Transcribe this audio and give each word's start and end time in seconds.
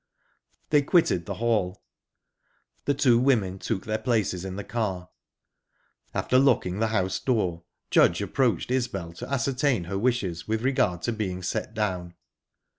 They 0.71 0.81
quitted 0.81 1.27
the 1.27 1.35
hall. 1.35 1.83
The 2.85 2.95
two 2.95 3.19
women 3.19 3.59
took 3.59 3.85
their 3.85 3.99
places 3.99 4.43
in 4.43 4.55
the 4.55 4.63
car. 4.63 5.09
After 6.11 6.39
locking 6.39 6.79
the 6.79 6.87
house 6.87 7.19
door, 7.19 7.65
Judge 7.91 8.19
approached 8.19 8.71
Isbel 8.71 9.13
to 9.13 9.29
ascertain 9.31 9.83
her 9.83 9.99
wishes 9.99 10.47
with 10.47 10.63
regard 10.63 11.03
to 11.03 11.13
being 11.13 11.43
set 11.43 11.75
down. 11.75 12.15